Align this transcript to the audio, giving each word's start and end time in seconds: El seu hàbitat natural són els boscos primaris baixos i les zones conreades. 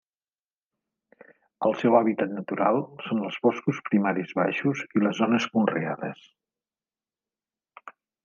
El 1.67 1.75
seu 1.81 1.97
hàbitat 1.97 2.31
natural 2.37 2.79
són 3.09 3.21
els 3.27 3.37
boscos 3.43 3.83
primaris 3.91 4.33
baixos 4.41 4.83
i 5.01 5.05
les 5.05 5.21
zones 5.21 5.47
conreades. 5.57 6.25